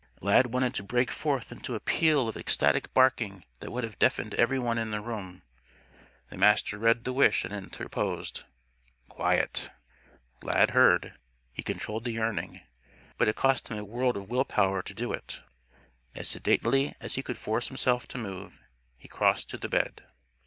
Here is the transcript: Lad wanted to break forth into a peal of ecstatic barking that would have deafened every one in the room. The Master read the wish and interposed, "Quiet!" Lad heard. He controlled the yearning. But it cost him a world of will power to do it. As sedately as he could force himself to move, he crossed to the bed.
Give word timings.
Lad 0.19 0.51
wanted 0.51 0.73
to 0.73 0.81
break 0.81 1.11
forth 1.11 1.51
into 1.51 1.75
a 1.75 1.79
peal 1.79 2.27
of 2.27 2.35
ecstatic 2.35 2.91
barking 2.91 3.45
that 3.59 3.69
would 3.69 3.83
have 3.83 3.99
deafened 3.99 4.33
every 4.33 4.57
one 4.57 4.79
in 4.79 4.89
the 4.89 4.99
room. 4.99 5.43
The 6.31 6.39
Master 6.39 6.79
read 6.79 7.03
the 7.03 7.13
wish 7.13 7.45
and 7.45 7.53
interposed, 7.53 8.43
"Quiet!" 9.09 9.69
Lad 10.41 10.71
heard. 10.71 11.13
He 11.53 11.61
controlled 11.61 12.05
the 12.05 12.13
yearning. 12.13 12.61
But 13.19 13.27
it 13.27 13.35
cost 13.35 13.67
him 13.67 13.77
a 13.77 13.83
world 13.85 14.17
of 14.17 14.27
will 14.27 14.43
power 14.43 14.81
to 14.81 14.93
do 14.95 15.13
it. 15.13 15.43
As 16.15 16.27
sedately 16.27 16.95
as 16.99 17.13
he 17.13 17.21
could 17.21 17.37
force 17.37 17.67
himself 17.67 18.07
to 18.07 18.17
move, 18.17 18.59
he 18.97 19.07
crossed 19.07 19.51
to 19.51 19.57
the 19.59 19.69
bed. 19.69 20.03